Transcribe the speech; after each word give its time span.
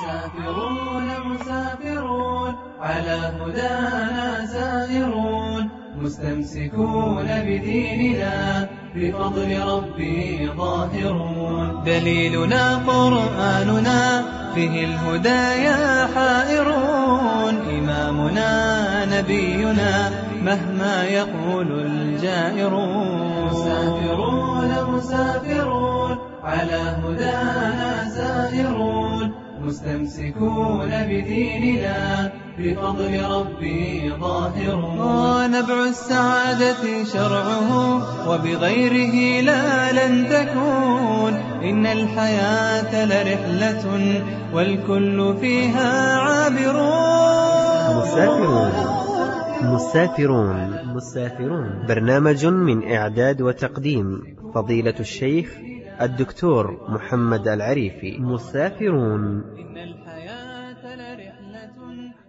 مسافرون 0.00 1.08
مسافرون 1.26 2.54
على 2.80 3.18
هدانا 3.40 4.46
سائرون. 4.46 5.70
مستمسكون 6.00 7.26
بديننا 7.26 8.68
بفضل 8.96 9.50
ربي 9.60 10.50
ظاهرون. 10.56 11.82
دليلنا 11.84 12.76
قرآننا 12.76 14.24
فيه 14.54 14.84
الهدايا 14.84 16.06
حائرون. 16.14 17.54
إمامنا 17.78 18.50
نبينا 19.04 20.10
مهما 20.42 21.04
يقول 21.04 21.68
الجائرون. 21.86 23.44
مسافرون 23.44 24.70
مسافرون 24.94 26.18
على 26.44 26.96
هدانا 27.04 28.08
سائرون. 28.08 29.49
مستمسكون 29.64 30.88
بديننا 30.88 32.32
بفضل 32.58 33.22
ربي 33.22 34.12
ظاهرون 34.20 35.00
ونبع 35.00 35.84
السعادة 35.88 37.04
شرعه 37.04 37.70
وبغيره 38.30 39.40
لا 39.40 39.92
لن 39.92 40.28
تكون. 40.28 41.34
إن 41.62 41.86
الحياة 41.86 42.92
لرحلة 43.04 43.84
والكل 44.54 45.36
فيها 45.40 46.16
عابرون 46.18 47.50
مسافرون 48.02 48.72
مسافرون. 49.62 50.94
مسافرون. 50.94 51.86
برنامج 51.88 52.46
من 52.46 52.92
إعداد 52.92 53.42
وتقديم 53.42 54.22
فضيلة 54.54 54.94
الشيخ 55.00 55.69
الدكتور 56.00 56.90
محمد 56.90 57.48
العريفي. 57.48 58.18
مسافرون. 58.18 59.44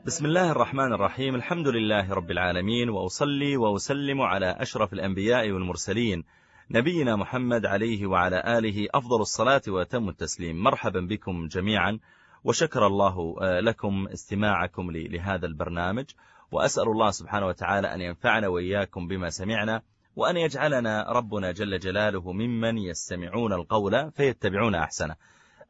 بسم 0.05 0.25
الله 0.25 0.51
الرحمن 0.51 0.93
الرحيم. 0.93 1.35
الحمد 1.35 1.67
لله 1.67 2.13
رب 2.13 2.31
العالمين 2.31 2.89
وأصلي 2.89 3.57
وأسلم 3.57 4.21
على 4.21 4.55
أشرف 4.59 4.93
الأنبياء 4.93 5.51
والمرسلين. 5.51 6.23
نبينا 6.71 7.15
محمد 7.15 7.65
عليه 7.65 8.07
وعلى 8.07 8.57
آله 8.57 8.87
أفضل 8.93 9.21
الصلاة 9.21 9.61
وتم 9.67 10.09
التسليم. 10.09 10.63
مرحبا 10.63 10.99
بكم 10.99 11.47
جميعا 11.47 11.99
وشكر 12.43 12.87
الله 12.87 13.35
لكم 13.59 14.07
استماعكم 14.13 14.91
لهذا 14.91 15.45
البرنامج. 15.45 16.05
وأسأل 16.51 16.87
الله 16.87 17.11
سبحانه 17.11 17.47
وتعالى 17.47 17.93
أن 17.93 18.01
ينفعنا 18.01 18.47
وإياكم 18.47 19.07
بما 19.07 19.29
سمعنا. 19.29 19.81
وأن 20.15 20.37
يجعلنا 20.37 21.05
ربنا 21.09 21.51
جل 21.51 21.79
جلاله 21.79 22.31
ممن 22.31 22.77
يستمعون 22.77 23.53
القول 23.53 24.11
فيتبعون 24.11 24.75
أحسنه. 24.75 25.15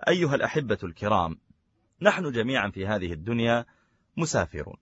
أيها 0.07 0.35
الأحبة 0.35 0.77
الكرام 0.83 1.37
نحن 2.01 2.31
جميعا 2.31 2.69
في 2.69 2.87
هذه 2.87 3.13
الدنيا 3.13 3.65
مسافرون. 4.17 4.77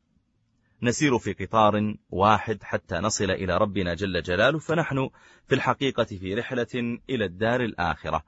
نسير 0.81 1.17
في 1.17 1.33
قطار 1.33 1.95
واحد 2.09 2.63
حتى 2.63 2.95
نصل 2.95 3.31
إلى 3.31 3.57
ربنا 3.57 3.93
جل 3.93 4.21
جلاله 4.21 4.59
فنحن 4.59 5.09
في 5.47 5.55
الحقيقة 5.55 6.03
في 6.03 6.33
رحلة 6.33 6.99
إلى 7.09 7.25
الدار 7.25 7.61
الآخرة. 7.61 8.23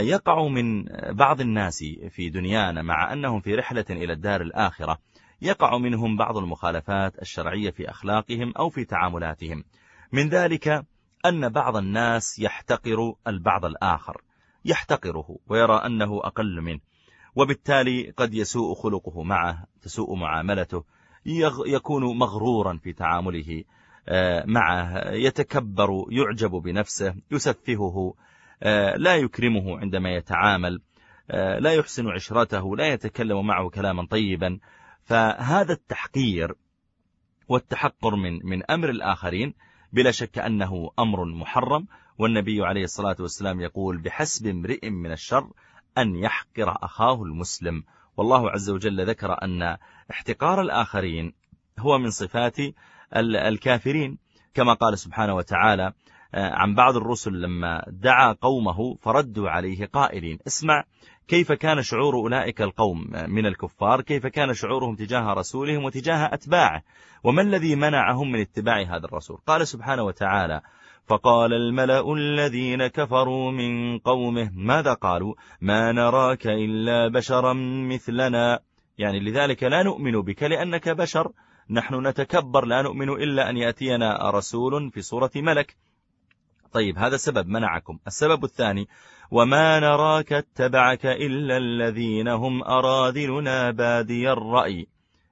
يقع 0.00 0.48
من 0.48 0.84
بعض 1.10 1.40
الناس 1.40 1.84
في 2.10 2.30
دنيانا 2.30 2.82
مع 2.82 3.12
أنهم 3.12 3.40
في 3.40 3.54
رحلة 3.54 3.84
إلى 3.90 4.12
الدار 4.12 4.42
الآخرة. 4.42 4.98
يقع 5.42 5.78
منهم 5.78 6.16
بعض 6.16 6.36
المخالفات 6.36 7.22
الشرعية 7.22 7.70
في 7.70 7.90
أخلاقهم 7.90 8.52
أو 8.58 8.68
في 8.68 8.84
تعاملاتهم. 8.84 9.64
من 10.14 10.28
ذلك 10.28 10.86
أن 11.26 11.48
بعض 11.48 11.76
الناس 11.76 12.38
يحتقر 12.38 13.14
البعض 13.26 13.64
الآخر 13.64 14.20
يحتقره 14.64 15.38
ويرى 15.48 15.76
أنه 15.86 16.20
أقل 16.24 16.60
منه 16.60 16.80
وبالتالي 17.36 18.10
قد 18.10 18.34
يسوء 18.34 18.74
خلقه 18.74 19.22
معه 19.22 19.66
تسوء 19.82 20.14
معاملته 20.14 20.84
يكون 21.66 22.18
مغرورا 22.18 22.78
في 22.82 22.92
تعامله 22.92 23.64
معه 24.46 25.10
يتكبر 25.10 26.04
يعجب 26.10 26.50
بنفسه 26.50 27.14
يسفهه 27.30 28.14
لا 28.96 29.16
يكرمه 29.16 29.78
عندما 29.78 30.10
يتعامل 30.14 30.80
لا 31.58 31.72
يحسن 31.72 32.08
عشرته 32.08 32.76
لا 32.76 32.88
يتكلم 32.88 33.46
معه 33.46 33.70
كلاما 33.70 34.06
طيبا. 34.06 34.58
فهذا 35.04 35.72
التحقير 35.72 36.54
والتحقر 37.48 38.16
من 38.16 38.40
من 38.44 38.70
أمر 38.70 38.90
الآخرين 38.90 39.54
بلا 39.94 40.10
شك 40.10 40.38
أنه 40.38 40.90
أمر 40.98 41.24
محرم 41.24 41.86
والنبي 42.18 42.64
عليه 42.64 42.84
الصلاة 42.84 43.16
والسلام 43.20 43.60
يقول 43.60 43.98
بحسب 43.98 44.46
امرئ 44.46 44.90
من 44.90 45.12
الشر 45.12 45.50
أن 45.98 46.16
يحقر 46.16 46.76
أخاه 46.82 47.22
المسلم. 47.22 47.84
والله 48.16 48.50
عز 48.50 48.70
وجل 48.70 49.06
ذكر 49.08 49.42
أن 49.42 49.76
احتقار 50.10 50.60
الآخرين 50.60 51.32
هو 51.78 51.98
من 51.98 52.10
صفات 52.10 52.56
الكافرين. 53.16 54.18
كما 54.54 54.74
قال 54.74 54.98
سبحانه 54.98 55.34
وتعالى 55.34 55.92
عن 56.34 56.74
بعض 56.74 56.96
الرسل 56.96 57.40
لما 57.40 57.84
دعا 57.88 58.32
قومه 58.32 58.94
فردوا 58.94 59.50
عليه 59.50 59.86
قائلين 59.86 60.38
اسمع 60.46 60.84
كيف 61.28 61.52
كان 61.52 61.82
شعور 61.82 62.14
أولئك 62.14 62.62
القوم 62.62 63.10
من 63.28 63.46
الكفار؟ 63.46 64.00
كيف 64.00 64.26
كان 64.26 64.54
شعورهم 64.54 64.94
تجاه 64.96 65.32
رسولهم 65.32 65.84
وتجاه 65.84 66.34
أتباعه؟ 66.34 66.82
وما 67.24 67.42
الذي 67.42 67.76
منعهم 67.76 68.32
من 68.32 68.40
اتباع 68.40 68.82
هذا 68.82 69.04
الرسول؟ 69.04 69.38
قال 69.46 69.68
سبحانه 69.68 70.02
وتعالى 70.02 70.60
فقال 71.06 71.52
الملأ 71.52 72.12
الذين 72.12 72.86
كفروا 72.86 73.50
من 73.52 73.98
قومه 73.98 74.50
ماذا 74.54 74.92
قالوا؟ 74.92 75.34
ما 75.60 75.92
نراك 75.92 76.46
إلا 76.46 77.08
بشرا 77.08 77.52
مثلنا. 77.92 78.58
يعني 78.98 79.20
لذلك 79.20 79.62
لا 79.62 79.82
نؤمن 79.82 80.20
بك 80.20 80.42
لأنك 80.42 80.88
بشر 80.88 81.32
نحن 81.70 82.06
نتكبر 82.06 82.64
لا 82.64 82.82
نؤمن 82.82 83.08
إلا 83.08 83.50
أن 83.50 83.56
يأتينا 83.56 84.30
رسول 84.30 84.90
في 84.90 85.02
صورة 85.02 85.30
ملك. 85.36 85.76
طيب 86.74 86.98
هذا 86.98 87.16
سبب 87.16 87.48
منعكم. 87.48 87.98
السبب 88.06 88.44
الثاني 88.44 88.88
وما 89.30 89.80
نراك 89.80 90.32
اتبعك 90.32 91.06
إلا 91.06 91.56
الذين 91.56 92.28
هم 92.28 92.62
أراذلنا 92.62 93.70
بادي 93.70 94.32
الرأي. 94.32 94.86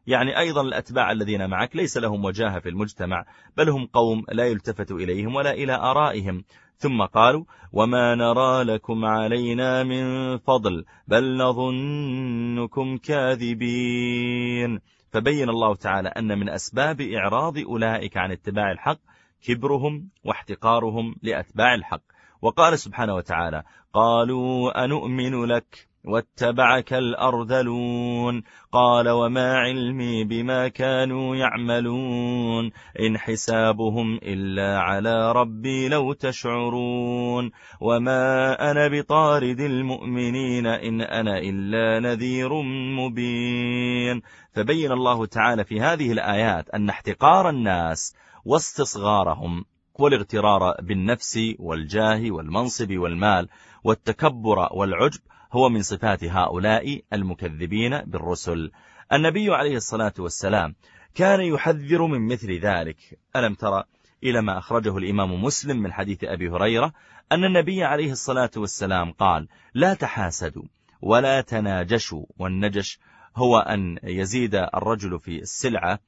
يعني 0.06 0.38
أيضا 0.38 0.60
الأتباع 0.62 1.12
الذين 1.12 1.50
معك 1.50 1.76
ليس 1.76 1.96
لهم 1.96 2.24
وجاهة 2.24 2.58
في 2.58 2.68
المجتمع 2.68 3.24
بل 3.56 3.68
هم 3.68 3.86
قوم 3.86 4.24
لا 4.32 4.46
يلتفت 4.46 4.90
إليهم 4.92 5.34
ولا 5.34 5.52
إلى 5.52 5.74
آرائهم. 5.74 6.44
ثم 6.76 7.02
قالوا 7.02 7.44
وما 7.72 8.14
نرى 8.14 8.62
لكم 8.62 9.04
علينا 9.04 9.82
من 9.82 10.38
فضل 10.38 10.84
بل 11.08 11.36
نظنكم 11.36 12.96
كاذبين. 12.96 14.80
فبين 15.12 15.48
الله 15.48 15.74
تعالى 15.74 16.08
أن 16.08 16.38
من 16.38 16.48
أسباب 16.48 17.00
إعراض 17.00 17.58
أولئك 17.58 18.16
عن 18.16 18.32
اتباع 18.32 18.72
الحق 18.72 18.98
كبرهم 19.42 20.08
واحتقارهم 20.24 21.14
لأتباع 21.22 21.74
الحق. 21.74 22.02
وقال 22.42 22.78
سبحانه 22.78 23.14
وتعالى 23.14 23.62
قالوا 23.94 24.84
أنؤمن 24.84 25.44
لك 25.44 25.88
واتبعك 26.04 26.92
الأرذلون؟ 26.92 28.42
قال 28.72 29.08
وما 29.08 29.58
علمي 29.58 30.24
بما 30.24 30.68
كانوا 30.68 31.36
يعملون 31.36 32.70
إن 33.00 33.18
حسابهم 33.18 34.16
إلا 34.22 34.78
على 34.78 35.32
ربي 35.32 35.88
لو 35.88 36.12
تشعرون. 36.12 37.50
وما 37.80 38.52
أنا 38.70 38.88
بطارد 38.88 39.60
المؤمنين 39.60 40.66
إن 40.66 41.00
أنا 41.00 41.38
إلا 41.38 42.00
نذير 42.00 42.62
مبين. 42.98 44.22
فبين 44.52 44.92
الله 44.92 45.26
تعالى 45.26 45.64
في 45.64 45.80
هذه 45.80 46.12
الآيات 46.12 46.68
أن 46.68 46.88
احتقار 46.88 47.48
الناس 47.48 48.16
واستصغارهم 48.44 49.64
والاغترار 49.94 50.74
بالنفس 50.80 51.38
والجاه 51.58 52.30
والمنصب 52.30 52.96
والمال 52.96 53.48
والتكبر 53.84 54.68
والعجب 54.72 55.20
هو 55.52 55.68
من 55.68 55.82
صفات 55.82 56.24
هؤلاء 56.24 57.02
المكذبين 57.12 57.98
بالرسل. 57.98 58.70
النبي 59.12 59.54
عليه 59.54 59.76
الصلاة 59.76 60.14
والسلام 60.18 60.74
كان 61.14 61.40
يحذر 61.40 62.06
من 62.06 62.28
مثل 62.32 62.60
ذلك. 62.60 63.18
ألم 63.36 63.54
ترى 63.54 63.84
إلى 64.24 64.42
ما 64.42 64.58
أخرجه 64.58 64.96
الإمام 64.98 65.44
مسلم 65.44 65.76
من 65.76 65.92
حديث 65.92 66.24
أبي 66.24 66.50
هريرة 66.50 66.92
أن 67.32 67.44
النبي 67.44 67.84
عليه 67.84 68.12
الصلاة 68.12 68.50
والسلام 68.56 69.12
قال 69.12 69.48
لا 69.74 69.94
تحاسدوا 69.94 70.64
ولا 71.02 71.40
تناجشوا 71.40 72.24
والنجش 72.38 72.98
هو 73.36 73.58
أن 73.58 73.98
يزيد 74.02 74.54
الرجل 74.54 75.20
في 75.20 75.38
السلعة 75.38 75.98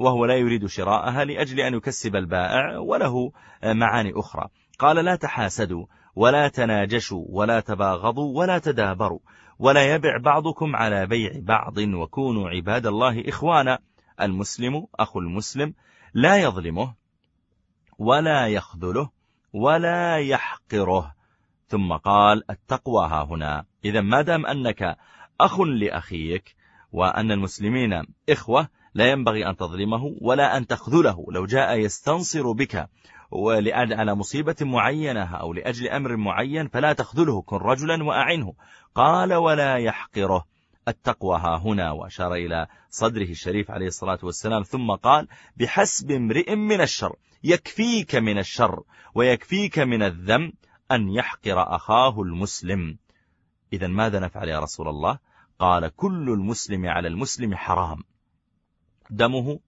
وهو 0.00 0.24
لا 0.24 0.36
يريد 0.36 0.66
شراءها 0.66 1.24
لأجل 1.24 1.60
أن 1.60 1.74
يكسب 1.74 2.16
البائع 2.16 2.78
وله 2.78 3.32
معاني 3.64 4.12
أخرى. 4.16 4.48
قال 4.78 5.04
لا 5.04 5.16
تحاسدوا 5.16 5.86
ولا 6.16 6.48
تناجشوا 6.48 7.24
ولا 7.28 7.60
تباغضوا 7.60 8.38
ولا 8.38 8.58
تدابروا 8.58 9.18
ولا 9.58 9.94
يبع 9.94 10.18
بعضكم 10.18 10.76
على 10.76 11.06
بيع 11.06 11.32
بعض 11.34 11.78
وكونوا 11.78 12.50
عباد 12.50 12.86
الله 12.86 13.28
إخوانا. 13.28 13.78
المسلم 14.20 14.86
أخو 14.94 15.18
المسلم 15.18 15.74
لا 16.14 16.36
يظلمه 16.36 16.94
ولا 17.98 18.48
يخذله 18.48 19.10
ولا 19.52 20.18
يحقره. 20.18 21.14
ثم 21.66 21.92
قال 21.92 22.50
التقوى 22.50 23.06
ها 23.06 23.22
هنا. 23.22 23.64
إذا 23.84 24.00
ما 24.00 24.22
دام 24.22 24.46
أنك 24.46 24.96
أخ 25.40 25.60
لأخيك 25.60 26.56
وأن 26.92 27.32
المسلمين 27.32 28.02
إخوة 28.28 28.68
لا 28.98 29.10
ينبغي 29.10 29.46
أن 29.48 29.56
تظلمه 29.56 30.16
ولا 30.20 30.56
أن 30.56 30.66
تخذله. 30.66 31.26
لو 31.30 31.46
جاء 31.46 31.78
يستنصر 31.78 32.52
بك 32.52 32.88
على 33.72 34.14
مصيبة 34.14 34.56
معينة 34.60 35.36
أو 35.36 35.52
لأجل 35.52 35.88
أمر 35.88 36.16
معين 36.16 36.68
فلا 36.68 36.92
تخذله. 36.92 37.42
كن 37.42 37.56
رجلا 37.56 38.04
وأعنه. 38.04 38.54
قال 38.94 39.34
ولا 39.34 39.76
يحقره. 39.76 40.44
التقوى 40.88 41.38
ها 41.38 41.56
هنا. 41.58 41.90
وأشار 41.90 42.34
إلى 42.34 42.66
صدره 42.90 43.30
الشريف 43.30 43.70
عليه 43.70 43.86
الصلاة 43.86 44.18
والسلام. 44.22 44.62
ثم 44.62 44.90
قال 44.90 45.28
بحسب 45.56 46.10
امرئ 46.10 46.54
من 46.54 46.80
الشر. 46.80 47.16
يكفيك 47.44 48.14
من 48.14 48.38
الشر 48.38 48.82
ويكفيك 49.14 49.78
من 49.78 50.02
الذم 50.02 50.52
أن 50.92 51.08
يحقر 51.08 51.76
أخاه 51.76 52.22
المسلم. 52.22 52.98
إذا 53.72 53.86
ماذا 53.86 54.18
نفعل 54.18 54.48
يا 54.48 54.60
رسول 54.60 54.88
الله؟ 54.88 55.18
قال 55.58 55.96
كل 55.96 56.28
المسلم 56.30 56.86
على 56.86 57.08
المسلم 57.08 57.54
حرام. 57.54 57.98
دمه 59.10 59.58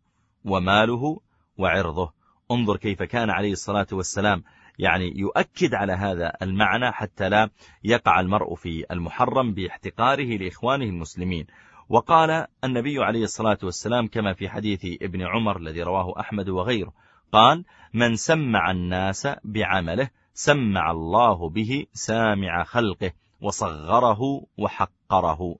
وماله 0.44 1.20
وعرضه. 1.58 2.12
انظر 2.50 2.76
كيف 2.76 3.02
كان 3.02 3.30
عليه 3.30 3.52
الصلاة 3.52 3.86
والسلام. 3.92 4.44
يعني 4.78 5.12
يؤكد 5.16 5.74
على 5.74 5.92
هذا 5.92 6.32
المعنى 6.42 6.92
حتى 6.92 7.28
لا 7.28 7.50
يقع 7.84 8.20
المرء 8.20 8.54
في 8.54 8.84
المحرم 8.90 9.54
باحتقاره 9.54 10.36
لإخوانه 10.36 10.84
المسلمين. 10.84 11.46
وقال 11.88 12.46
النبي 12.64 13.04
عليه 13.04 13.24
الصلاة 13.24 13.58
والسلام 13.62 14.06
كما 14.06 14.34
في 14.34 14.48
حديث 14.48 15.02
ابن 15.02 15.22
عمر 15.22 15.56
الذي 15.56 15.82
رواه 15.82 16.20
أحمد 16.20 16.48
وغيره. 16.48 16.92
قال 17.32 17.64
من 17.94 18.16
سمع 18.16 18.70
الناس 18.70 19.28
بعمله 19.44 20.10
سمع 20.34 20.90
الله 20.90 21.48
به 21.48 21.86
سامع 21.92 22.64
خلقه 22.64 23.12
وصغره 23.40 24.46
وحقره. 24.58 25.56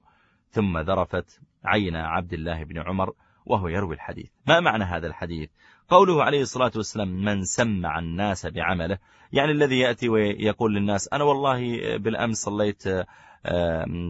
ثم 0.49 0.77
ذرفت 0.77 1.41
عين 1.65 1.95
عبد 1.95 2.33
الله 2.33 2.63
بن 2.63 2.79
عمر 2.79 3.13
وهو 3.45 3.67
يروي 3.67 3.95
الحديث. 3.95 4.29
ما 4.47 4.59
معنى 4.59 4.83
هذا 4.83 5.07
الحديث؟ 5.07 5.49
قوله 5.89 6.23
عليه 6.23 6.41
الصلاة 6.41 6.71
والسلام 6.75 7.23
من 7.23 7.43
سمع 7.43 7.99
الناس 7.99 8.45
بعمله 8.45 8.97
يعني 9.31 9.51
الذي 9.51 9.79
يأتي 9.79 10.09
ويقول 10.09 10.75
للناس 10.75 11.09
أنا 11.13 11.23
والله 11.23 11.77
بالأمس 11.97 12.37
صليت 12.37 12.83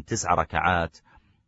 تسع 0.07 0.33
ركعات 0.33 0.97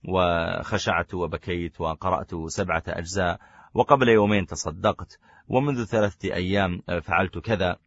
وخشعت 0.03 1.13
وبكيت 1.13 1.81
وقرأت 1.81 2.31
سبعة 2.47 2.83
أجزاء 2.87 3.39
وقبل 3.73 4.09
يومين 4.09 4.45
تصدقت 4.45 5.19
ومنذ 5.47 5.85
ثلاثة 5.85 6.33
أيام 6.33 6.81
فعلت 7.01 7.37
كذا. 7.37 7.77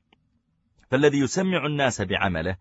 فالذي 0.91 1.19
يسمع 1.19 1.67
الناس 1.67 2.03
بعمله 2.03 2.57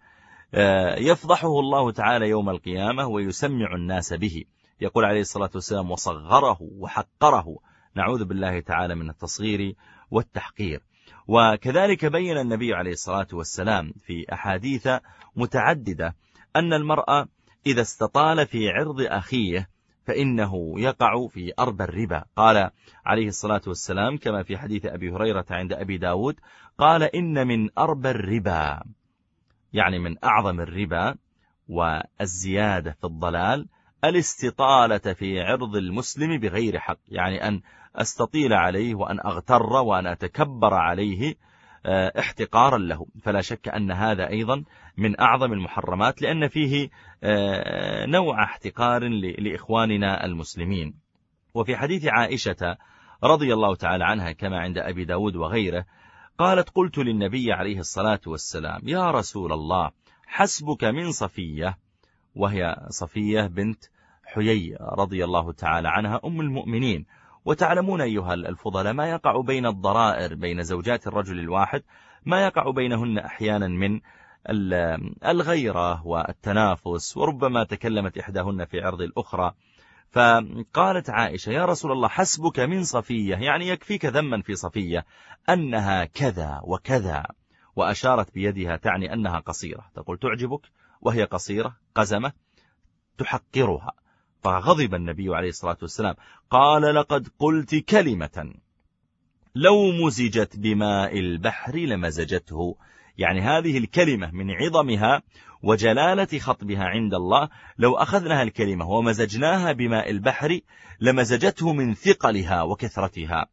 يفضحه 0.97 1.59
الله 1.59 1.91
تعالى 1.91 2.29
يوم 2.29 2.49
القيامة 2.49 3.07
ويسمع 3.07 3.75
الناس 3.75 4.13
به. 4.13 4.43
يقول 4.81 5.05
عليه 5.05 5.21
الصلاة 5.21 5.49
والسلام 5.55 5.91
وصغره 5.91 6.57
وحقره. 6.61 7.57
نعوذ 7.95 8.25
بالله 8.25 8.59
تعالى 8.59 8.95
من 8.95 9.09
التصغير 9.09 9.75
والتحقير. 10.11 10.83
وكذلك 11.27 12.05
بين 12.05 12.37
النبي 12.37 12.73
عليه 12.73 12.91
الصلاة 12.91 13.27
والسلام 13.33 13.93
في 14.05 14.33
أحاديث 14.33 14.89
متعددة 15.35 16.15
أن 16.55 16.73
المرأة 16.73 17.27
إذا 17.65 17.81
استطال 17.81 18.47
في 18.47 18.69
عرض 18.69 19.01
أخيه 19.01 19.69
فإنه 20.05 20.73
يقع 20.77 21.27
في 21.27 21.53
أرض 21.59 21.81
الربا. 21.81 22.25
قال 22.35 22.69
عليه 23.05 23.27
الصلاة 23.27 23.61
والسلام 23.67 24.17
كما 24.17 24.43
في 24.43 24.57
حديث 24.57 24.85
أبي 24.85 25.11
هريرة 25.11 25.45
عند 25.49 25.73
أبي 25.73 25.97
داود 25.97 26.35
قال 26.77 27.03
إن 27.03 27.47
من 27.47 27.69
أرب 27.77 28.05
الربا. 28.05 28.83
يعني 29.73 29.99
من 29.99 30.15
أعظم 30.23 30.59
الربا 30.59 31.15
والزيادة 31.69 32.91
في 32.91 33.03
الضلال 33.03 33.67
الاستطالة 34.03 35.13
في 35.13 35.41
عرض 35.41 35.75
المسلم 35.75 36.39
بغير 36.39 36.79
حق 36.79 36.97
يعني 37.07 37.47
أن 37.47 37.61
أستطيل 37.95 38.53
عليه 38.53 38.95
وأن 38.95 39.19
أغتر 39.19 39.63
وأن 39.63 40.07
أتكبر 40.07 40.73
عليه 40.73 41.35
آه، 41.85 42.19
احتقارا 42.19 42.77
له. 42.77 43.05
فلا 43.23 43.41
شك 43.41 43.67
أن 43.67 43.91
هذا 43.91 44.29
أيضا 44.29 44.63
من 44.97 45.19
أعظم 45.19 45.53
المحرمات 45.53 46.21
لأن 46.21 46.47
فيه 46.47 46.89
آه، 47.23 48.05
نوع 48.05 48.43
احتقار 48.43 49.07
لإخواننا 49.39 50.25
المسلمين. 50.25 50.93
وفي 51.53 51.77
حديث 51.77 52.05
عائشة 52.05 52.77
رضي 53.23 53.53
الله 53.53 53.75
تعالى 53.75 54.05
عنها 54.05 54.31
كما 54.31 54.59
عند 54.59 54.77
أبي 54.77 55.05
داود 55.05 55.35
وغيره 55.35 55.85
قالت 56.37 56.69
قلت 56.69 56.97
للنبي 56.97 57.53
عليه 57.53 57.79
الصلاة 57.79 58.19
والسلام 58.27 58.81
يا 58.87 59.11
رسول 59.11 59.53
الله 59.53 59.91
حسبك 60.27 60.83
من 60.83 61.11
صفية 61.11 61.77
وهي 62.35 62.85
صفية 62.89 63.41
بنت 63.47 63.83
حيي 64.25 64.77
رضي 64.81 65.23
الله 65.23 65.51
تعالى 65.51 65.89
عنها 65.89 66.21
أم 66.25 66.41
المؤمنين. 66.41 67.05
وتعلمون 67.45 68.01
أيها 68.01 68.33
الفضلاء 68.33 68.93
ما 68.93 69.09
يقع 69.09 69.41
بين 69.41 69.65
الضرائر 69.65 70.35
بين 70.35 70.63
زوجات 70.63 71.07
الرجل 71.07 71.39
الواحد 71.39 71.83
ما 72.25 72.45
يقع 72.45 72.71
بينهن 72.71 73.17
أحيانا 73.17 73.67
من 73.67 74.01
الغيرة 75.25 76.07
والتنافس 76.07 77.17
وربما 77.17 77.63
تكلمت 77.63 78.17
إحداهن 78.17 78.65
في 78.65 78.81
عرض 78.81 79.01
الأخرى. 79.01 79.53
فقالت 80.11 81.09
عائشة 81.09 81.49
يا 81.49 81.65
رسول 81.65 81.91
الله 81.91 82.07
حسبك 82.07 82.59
من 82.59 82.83
صفية. 82.83 83.35
يعني 83.35 83.67
يكفيك 83.67 84.05
ذما 84.05 84.41
في 84.41 84.55
صفية. 84.55 85.05
أنها 85.49 86.05
كذا 86.05 86.61
وكذا 86.63 87.25
وأشارت 87.75 88.33
بيدها 88.33 88.75
تعني 88.75 89.13
أنها 89.13 89.39
قصيرة. 89.39 89.85
تقول 89.95 90.17
تعجبك؟ 90.17 90.61
وهي 91.05 91.23
قصيرة 91.23 91.75
قزمة 91.95 92.31
تحقرها. 93.17 93.91
فغضب 94.43 94.95
النبي 94.95 95.35
عليه 95.35 95.49
الصلاة 95.49 95.77
والسلام. 95.81 96.15
قال 96.49 96.95
لقد 96.95 97.27
قلت 97.39 97.75
كلمة. 97.75 98.53
لو 99.55 99.91
مزجت 99.91 100.57
بماء 100.57 101.19
البحر 101.19 101.75
لمزجته. 101.75 102.77
يعني 103.17 103.41
هذه 103.41 103.77
الكلمة 103.77 104.31
من 104.31 104.51
عظمها 104.51 105.21
وجلالة 105.63 106.39
خطبها 106.39 106.83
عند 106.83 107.13
الله. 107.13 107.49
لو 107.77 107.95
أخذناها 107.95 108.43
الكلمة 108.43 108.89
ومزجناها 108.89 109.71
بماء 109.71 110.09
البحر 110.09 110.59
لمزجته 110.99 111.73
من 111.73 111.93
ثقلها 111.93 112.61
وكثرتها. 112.61 113.45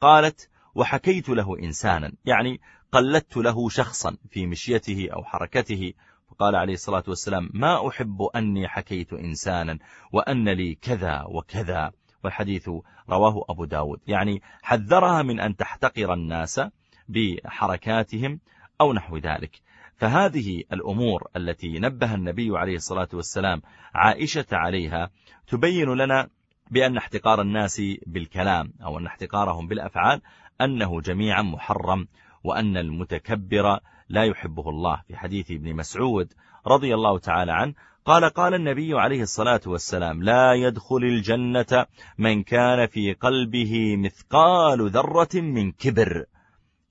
قالت 0.00 0.48
وحكيت 0.74 1.28
له 1.28 1.58
إنسانا. 1.58 2.12
يعني 2.24 2.60
قلدت 2.92 3.36
له 3.36 3.68
شخصا 3.68 4.16
في 4.30 4.46
مشيته 4.46 5.08
أو 5.12 5.24
حركته 5.24 5.92
قال 6.38 6.56
عليه 6.56 6.72
الصلاة 6.72 7.04
والسلام 7.08 7.50
ما 7.54 7.88
أحب 7.88 8.22
أني 8.22 8.68
حكيت 8.68 9.12
إنسانا 9.12 9.78
وأن 10.12 10.48
لي 10.48 10.74
كذا 10.74 11.24
وكذا. 11.28 11.92
والحديث 12.24 12.68
رواه 13.10 13.44
أبو 13.48 13.64
داود. 13.64 14.00
يعني 14.06 14.42
حذرها 14.62 15.22
من 15.22 15.40
أن 15.40 15.56
تحتقر 15.56 16.14
الناس 16.14 16.60
بحركاتهم 17.08 18.40
أو 18.80 18.92
نحو 18.92 19.16
ذلك. 19.16 19.60
فهذه 19.96 20.62
الأمور 20.72 21.28
التي 21.36 21.78
نبه 21.78 22.14
النبي 22.14 22.58
عليه 22.58 22.76
الصلاة 22.76 23.08
والسلام 23.12 23.62
عائشة 23.94 24.46
عليها 24.52 25.10
تبين 25.46 25.88
لنا 25.88 26.28
بأن 26.70 26.96
احتقار 26.96 27.40
الناس 27.40 27.82
بالكلام 28.06 28.72
أو 28.84 28.98
أن 28.98 29.06
احتقارهم 29.06 29.68
بالأفعال 29.68 30.20
أنه 30.60 31.00
جميعا 31.00 31.42
محرم 31.42 32.08
وأن 32.44 32.76
المتكبر 32.76 33.80
لا 34.08 34.24
يحبه 34.24 34.68
الله 34.70 35.02
في 35.08 35.16
حديث 35.16 35.50
ابن 35.50 35.76
مسعود 35.76 36.32
رضي 36.66 36.94
الله 36.94 37.18
تعالى 37.18 37.52
عنه 37.52 37.74
قال 38.04 38.24
قال 38.24 38.54
النبي 38.54 38.94
عليه 38.94 39.22
الصلاة 39.22 39.60
والسلام 39.66 40.22
لا 40.22 40.54
يدخل 40.54 40.96
الجنة 40.96 41.86
من 42.18 42.42
كان 42.42 42.86
في 42.86 43.12
قلبه 43.12 43.96
مثقال 43.96 44.90
ذرة 44.90 45.34
من 45.34 45.72
كبر. 45.72 46.24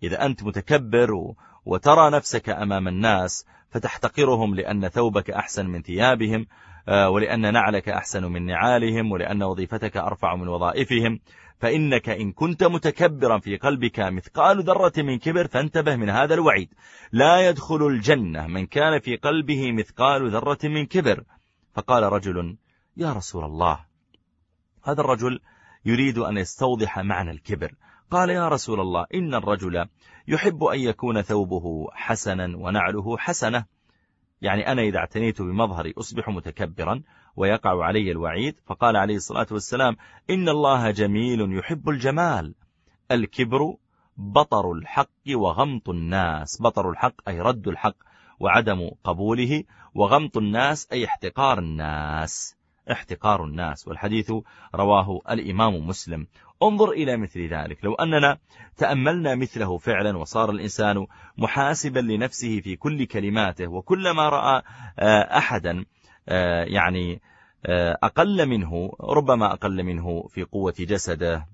إذا 0.04 0.26
أنت 0.26 0.44
متكبر 0.44 1.10
وترى 1.66 2.10
نفسك 2.10 2.50
أمام 2.50 2.88
الناس 2.88 3.46
فتحتقرهم 3.70 4.56
لأن 4.56 4.88
ثوبك 4.88 5.32
أحسن 5.32 5.66
من 5.66 5.82
ثيابهم 5.82 6.48
ولأن 6.88 7.53
نعلك 7.53 7.89
أحسن 7.89 8.24
من 8.24 8.46
نعالهم 8.46 9.12
ولأن 9.12 9.44
وظيفتك 9.44 9.98
أرفع 9.98 10.36
من 10.36 10.48
وظائفهم. 10.48 11.20
فإنك 11.60 12.10
إن 12.10 12.32
كنت 12.32 12.63
متكبرا 12.63 13.39
في 13.39 13.58
قلبك 13.58 14.00
مثقال 14.00 14.63
ذرة 14.63 14.94
من 14.98 15.17
كبر 15.20 15.48
فانتبه 15.48 15.96
من 15.96 16.10
هذا 16.10 16.34
الوعيد. 16.34 16.74
لا 17.12 17.50
يدخل 17.50 17.88
الجنة 17.88 18.48
من 18.48 18.65
كان 18.65 19.00
في 19.00 19.15
قلبه 19.15 19.72
مثقال 19.72 20.32
ذرة 20.32 20.60
من 20.63 20.86
كبر. 20.86 21.24
فقال 21.74 22.03
رجل 22.03 22.58
يا 22.98 23.13
رسول 23.13 23.44
الله. 23.46 23.79
هذا 24.84 25.01
الرجل 25.01 25.39
يريد 25.86 26.17
أن 26.17 26.38
يستوضح 26.38 27.00
معنى 27.00 27.32
الكبر. 27.32 27.72
قال 28.12 28.29
يا 28.29 28.48
رسول 28.48 28.79
الله 28.79 29.06
إن 29.13 29.34
الرجل 29.34 29.86
يحب 30.27 30.63
أن 30.63 30.79
يكون 30.79 31.22
ثوبه 31.22 31.88
حسنا 31.94 32.58
ونعله 32.58 33.17
حسنة. 33.17 33.65
يعني 34.41 34.72
أنا 34.72 34.82
إذا 34.82 34.98
اعتنيت 34.98 35.41
بمظهري 35.41 35.94
أصبح 35.98 36.29
متكبرا 36.29 37.01
ويقع 37.36 37.86
علي 37.86 38.12
الوعيد 38.12 38.56
فقال 38.65 38.96
عليه 38.96 39.15
الصلاة 39.15 39.48
والسلام 39.51 39.98
إن 40.29 40.50
الله 40.50 40.91
جميل 40.91 41.58
يحب 41.58 41.89
الجمال. 41.89 42.56
الكبر 43.12 43.75
بطر 44.17 44.72
الحق 44.72 45.10
وغمط 45.34 45.89
الناس. 45.89 46.62
بطر 46.62 46.89
الحق 46.89 47.29
أي 47.29 47.41
رد 47.41 47.67
الحق 47.67 47.96
وعدم 48.39 48.91
قبوله 49.03 49.63
وغمط 49.96 50.38
الناس 50.38 50.88
أي 50.91 51.06
احتقار 51.06 51.60
الناس. 51.60 52.57
احتقار 52.91 53.44
الناس 53.44 53.88
والحديث 53.88 54.32
رواه 54.75 55.22
الإمام 55.29 55.88
مسلم. 55.88 56.27
انظر 56.63 56.91
إلى 56.91 57.17
مثل 57.17 57.48
ذلك. 57.48 57.86
لو 57.86 57.94
أننا 57.94 58.38
تأملنا 58.77 59.36
مثله 59.36 59.77
فعلا 59.77 60.17
وصار 60.17 60.50
الإنسان 60.50 61.08
محاسبا 61.38 62.00
لنفسه 62.00 62.60
في 62.60 62.75
كل 62.75 63.06
كلماته 63.06 63.67
وكلما 63.67 64.29
رأى 64.29 64.62
آه، 65.00 65.38
أحدا 65.38 65.86
آه، 66.29 66.63
يعني 66.63 67.22
آه، 67.65 67.98
أقل 68.03 68.46
منه 68.46 68.94
ربما 69.01 69.53
أقل 69.53 69.84
منه 69.84 70.27
في 70.27 70.44
قوة 70.44 70.74
جسده 70.79 71.48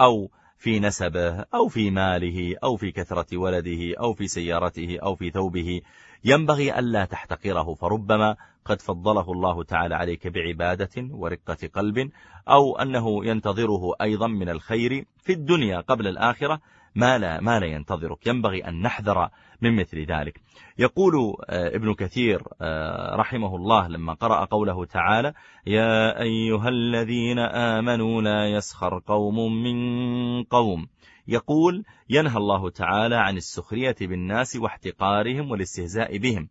أو 0.00 0.30
في 0.58 0.80
نسبه 0.80 1.44
أو 1.54 1.68
في 1.68 1.90
ماله 1.90 2.56
أو 2.64 2.76
في 2.76 2.92
كثرة 2.92 3.36
ولده 3.36 3.94
أو 4.00 4.14
في 4.14 4.28
سيارته 4.28 4.98
أو 5.02 5.16
في 5.16 5.30
ثوبه 5.30 5.80
ينبغي 6.24 6.78
ألا 6.78 7.04
تحتقره 7.04 7.74
فربما 7.74 8.36
قد 8.64 8.80
فضله 8.80 9.32
الله 9.32 9.64
تعالى 9.64 9.94
عليك 9.94 10.26
بعبادة 10.26 11.08
ورقة 11.10 11.68
قلب 11.74 12.10
أو 12.48 12.76
أنه 12.76 13.26
ينتظره 13.26 13.94
أيضا 14.02 14.26
من 14.26 14.48
الخير 14.48 15.04
في 15.18 15.32
الدنيا 15.32 15.80
قبل 15.80 16.06
الآخرة 16.06 16.60
ما 16.94 17.18
لا, 17.18 17.40
ما 17.40 17.60
لا 17.60 17.66
ينتظرك. 17.66 18.26
ينبغي 18.26 18.68
أن 18.68 18.82
نحذر 18.82 19.28
من 19.60 19.76
مثل 19.76 20.04
ذلك. 20.04 20.40
يقول 20.78 21.14
آه، 21.50 21.76
ابن 21.76 21.94
كثير 21.94 22.42
آه، 22.60 23.16
رحمه 23.16 23.56
الله 23.56 23.88
لما 23.88 24.12
قرأ 24.12 24.44
قوله 24.44 24.84
تعالى 24.84 25.32
يا 25.66 26.20
أيها 26.22 26.68
الذين 26.68 27.38
آمنوا 27.38 28.22
لا 28.22 28.46
يسخر 28.46 28.98
قوم 29.06 29.62
من 29.62 30.42
قوم 30.44 30.86
يقول 31.28 31.84
ينهى 32.10 32.36
الله 32.36 32.70
تعالى 32.70 33.16
عن 33.16 33.36
السخرية 33.36 33.96
بالناس 34.00 34.56
واحتقارهم 34.56 35.50
والاستهزاء 35.50 36.18
بهم. 36.18 36.48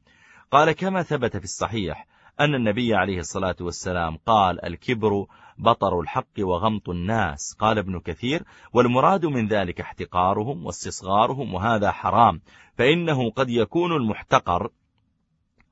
قال 0.51 0.71
كما 0.71 1.03
ثبت 1.03 1.37
في 1.37 1.43
الصحيح 1.43 2.07
أن 2.39 2.55
النبي 2.55 2.95
عليه 2.95 3.19
الصلاة 3.19 3.55
والسلام 3.61 4.17
قال 4.25 4.65
الكبر 4.65 5.25
بطر 5.57 5.99
الحق 5.99 6.39
وغمط 6.39 6.89
الناس. 6.89 7.55
قال 7.59 7.77
ابن 7.77 7.99
كثير 7.99 8.43
والمراد 8.73 9.25
من 9.25 9.47
ذلك 9.47 9.81
احتقارهم 9.81 10.65
واستصغارهم 10.65 11.53
وهذا 11.53 11.91
حرام 11.91 12.41
فإنه 12.77 13.31
قد 13.31 13.49
يكون 13.49 13.91
المحتقر 13.91 14.69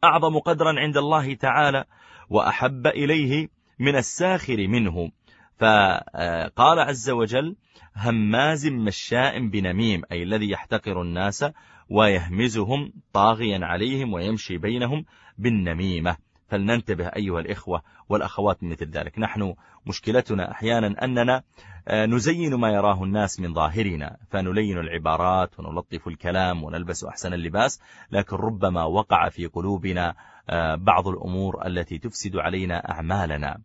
أعظم 0.03 0.39
قدرا 0.39 0.79
عند 0.79 0.97
الله 0.97 1.33
تعالى 1.33 1.85
وأحب 2.29 2.87
إليه 2.87 3.47
من 3.79 3.95
الساخر 3.95 4.67
منه. 4.67 5.11
فقال 5.59 6.79
عز 6.79 7.09
وجل 7.09 7.55
هماز 7.95 8.67
مشاء 8.67 9.47
بنميم 9.47 10.01
أي 10.11 10.23
الذي 10.23 10.49
يحتقر 10.49 11.01
الناس 11.01 11.45
ويهمزهم 11.89 12.93
طاغيا 13.13 13.59
عليهم 13.65 14.13
ويمشي 14.13 14.57
بينهم 14.57 15.05
بالنميمة. 15.37 16.17
فلننتبه 16.47 17.07
أيها 17.07 17.39
الإخوة 17.39 17.81
والأخوات 18.09 18.63
من 18.63 18.69
مثل 18.69 18.89
ذلك. 18.89 19.19
نحن 19.19 19.55
مشكلتنا 19.85 20.51
أحيانا 20.51 21.03
أننا 21.03 21.43
آه، 21.87 22.05
نزين 22.05 22.55
ما 22.55 22.69
يراه 22.69 23.03
الناس 23.03 23.39
من 23.39 23.53
ظاهرنا 23.53 24.17
فنلين 24.29 24.77
العبارات 24.77 25.59
ونلطف 25.59 26.07
الكلام 26.07 26.63
ونلبس 26.63 27.03
أحسن 27.03 27.33
اللباس 27.33 27.81
لكن 28.11 28.35
ربما 28.35 28.83
وقع 28.83 29.29
في 29.29 29.45
قلوبنا 29.45 30.15
آه، 30.49 30.75
بعض 30.75 31.07
الأمور 31.07 31.67
التي 31.67 31.97
تفسد 31.97 32.37
علينا 32.37 32.91
أعمالنا. 32.91 33.61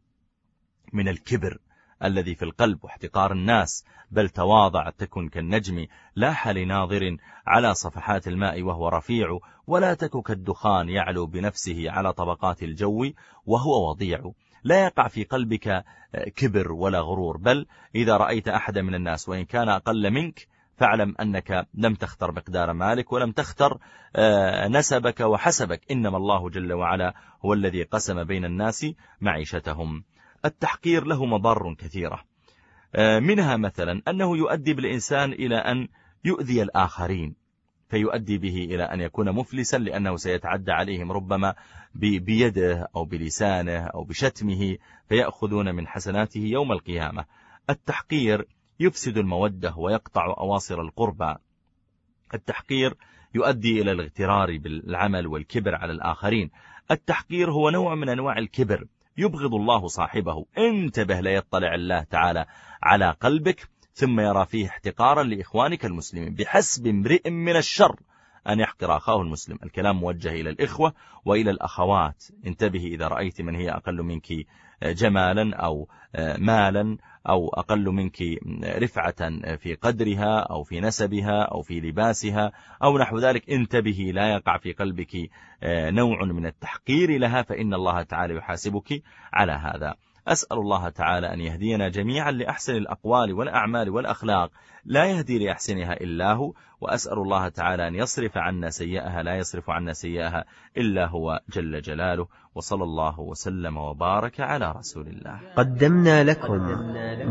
من 0.92 1.08
الكبر 1.08 1.58
الذي 2.04 2.34
في 2.34 2.44
القلب 2.44 2.84
واحتقار 2.84 3.32
الناس 3.32 3.84
بل 4.10 4.28
تواضع 4.28 4.90
تكن 4.90 5.28
كالنجم 5.28 5.86
لاح 6.16 6.48
لناظر 6.48 7.16
على 7.46 7.74
صفحات 7.74 8.28
الماء 8.28 8.62
وهو 8.62 8.88
رفيع 8.88 9.38
ولا 9.66 9.94
تك 9.94 10.22
كالدخان 10.22 10.88
يعلو 10.88 11.26
بنفسه 11.26 11.90
على 11.90 12.12
طبقات 12.12 12.62
الجو 12.62 13.10
وهو 13.46 13.90
وضيع. 13.90 14.32
لا 14.64 14.84
يقع 14.84 15.08
في 15.08 15.24
قلبك 15.24 15.84
كبر 16.36 16.72
ولا 16.72 17.00
غرور 17.00 17.36
بل 17.36 17.66
إذا 17.94 18.16
رأيت 18.16 18.48
أحد 18.48 18.78
من 18.78 18.94
الناس 18.94 19.28
وإن 19.28 19.44
كان 19.44 19.68
أقل 19.68 20.10
منك 20.10 20.48
فاعلم 20.76 21.14
أنك 21.20 21.66
لم 21.74 21.94
تختر 21.94 22.32
مقدار 22.32 22.72
مالك 22.72 23.12
ولم 23.12 23.32
تختر 23.32 23.78
آه، 24.16 24.68
نسبك 24.68 25.20
وحسبك. 25.20 25.80
إنما 25.90 26.16
الله 26.16 26.50
جل 26.50 26.72
وعلا 26.72 27.14
هو 27.44 27.52
الذي 27.52 27.82
قسم 27.82 28.24
بين 28.24 28.44
الناس 28.44 28.86
معيشتهم. 29.20 30.04
التحقير 30.44 31.04
له 31.04 31.26
مضار 31.26 31.74
كثيرة. 31.74 32.24
آه، 32.94 33.18
منها 33.18 33.56
مثلا 33.56 34.02
أنه 34.08 34.36
يؤدي 34.36 34.74
بالإنسان 34.74 35.32
إلى 35.32 35.56
أن 35.56 35.88
يؤذي 36.24 36.62
الآخرين 36.62 37.34
فيؤدي 37.88 38.38
به 38.38 38.64
إلى 38.64 38.82
أن 38.82 39.00
يكون 39.00 39.32
مفلسا 39.32 39.76
لأنه 39.76 40.16
سيتعدى 40.16 40.72
عليهم 40.72 41.12
ربما 41.12 41.54
بيده 41.94 42.88
أو 42.96 43.04
بلسانه 43.04 43.78
أو 43.78 44.04
بشتمه 44.04 44.76
فيأخذون 45.08 45.74
من 45.74 45.86
حسناته 45.86 46.40
يوم 46.40 46.72
القيامة. 46.72 47.24
التحقير 47.70 48.46
يفسد 48.80 49.18
المودة 49.18 49.74
ويقطع 49.76 50.26
أواصر 50.26 50.80
القربى 50.80 51.34
التحقير 52.34 52.94
يؤدي 53.34 53.82
إلى 53.82 53.92
الاغترار 53.92 54.58
بالعمل 54.58 55.26
والكبر 55.26 55.74
على 55.74 55.92
الآخرين. 55.92 56.50
التحقير 56.90 57.50
هو 57.50 57.70
نوع 57.70 57.94
من 57.94 58.08
أنواع 58.08 58.38
الكبر. 58.38 58.86
يبغض 59.16 59.54
الله 59.54 59.87
صاحبه. 59.87 60.47
انتبه 60.59 61.21
ليطلع 61.21 61.75
الله 61.75 62.02
تعالى 62.02 62.47
على 62.83 63.11
قلبك 63.11 63.68
ثم 63.92 64.21
يرى 64.21 64.47
فيه 64.47 64.66
احتقارا 64.66 65.23
لإخوانك 65.23 65.85
المسلمين. 65.85 66.35
بحسب 66.35 66.87
امرئ 66.87 67.30
من 67.30 67.56
الشر 67.56 68.00
أن 68.49 68.61
يحقر 68.61 68.97
أخاه 68.97 69.21
المسلم. 69.21 69.59
الكلام 69.62 69.97
موجه 70.00 70.28
إلى 70.28 70.50
الإخوة 70.50 70.94
وإلى 71.25 71.50
الأخوات. 71.50 72.25
انتبه 72.47 72.85
إذا 72.85 73.09
رأيت 73.09 73.40
من 73.40 73.54
هي 73.54 73.71
أقل 73.71 74.02
منك 74.02 74.26
جمالا 74.83 75.56
أو 75.56 75.88
مالا 76.38 76.97
أو 77.28 77.49
أقل 77.49 77.85
منك 77.85 78.23
رفعة 78.64 79.31
في 79.57 79.75
قدرها 79.75 80.40
أو 80.40 80.62
في 80.62 80.81
نسبها 80.81 81.43
أو 81.43 81.62
في 81.62 81.81
لباسها 81.81 82.52
أو 82.83 82.99
نحو 82.99 83.19
ذلك. 83.19 83.50
انتبهي 83.50 84.12
لا 84.12 84.33
يقع 84.33 84.59
في 84.59 84.73
قلبك 84.73 85.31
نوع 85.90 86.25
من 86.25 86.47
التحقير 86.47 87.19
لها 87.19 87.43
فإن 87.43 87.75
الله 87.75 88.02
تعالى 88.02 88.35
يحاسبك 88.35 89.02
على 89.33 89.52
هذا. 89.52 89.95
أسأل 90.28 90.59
الله 90.59 90.88
تعالى 90.88 91.33
أن 91.33 91.40
يهدينا 91.40 91.88
جميعا 91.88 92.31
لأحسن 92.31 92.76
الأقوال 92.76 93.33
والأعمال 93.33 93.90
والأخلاق. 93.90 94.50
لا 94.85 95.04
يهدي 95.04 95.45
لأحسنها 95.45 95.93
إلا 95.93 96.33
هو 96.33 96.52
وأسأل 96.81 97.19
الله 97.19 97.49
تعالى 97.49 97.88
أن 97.88 97.95
يصرف 97.95 98.38
عنا 98.38 98.71
سيئها 98.71 99.23
لا 99.23 99.37
يصرف 99.37 99.71
عنا 99.71 99.93
سيئها 99.93 100.45
إلا 100.76 101.07
هو 101.07 101.40
جل 101.52 101.81
جلاله. 101.81 102.26
وصلى 102.54 102.85
الله 102.85 103.21
وسلم 103.21 103.76
وبارك 103.76 104.40
على 104.40 104.73
رسول 104.73 105.07
الله. 105.07 105.40
قدمنا 105.57 106.25
لكم 106.25 106.69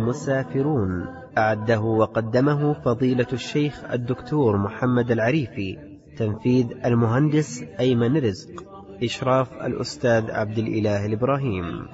مسافرون. 0.07 1.23
أعده 1.37 1.81
وقدمه 1.81 2.73
فضيلة 2.73 3.27
الشيخ 3.33 3.83
الدكتور 3.83 4.57
محمد 4.57 5.11
العريفي 5.11 5.77
تنفيذ 6.17 6.85
المهندس 6.85 7.63
أيمن 7.79 8.17
رزق 8.17 8.63
إشراف 9.03 9.53
الأستاذ 9.53 10.31
عبد 10.31 10.57
الإله 10.57 11.05
الإبراهيم 11.05 11.87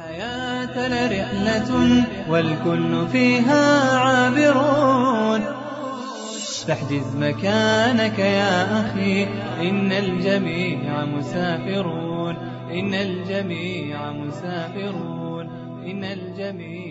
حياتنا 0.60 1.06
رحلة 1.06 2.04
والكل 2.30 3.08
فيها 3.08 3.98
عابرون 3.98 5.42
فاحجز 6.68 7.16
مكانك 7.16 8.20
يا 8.20 8.82
أخي 8.82 9.24
إن 9.70 9.92
الجميع 9.92 11.06
مسافرون 11.06 12.36
إن 12.72 12.94
الجميع 12.94 14.12
مسافرون 14.12 15.50
إن 15.86 16.04
الجميع 16.04 16.89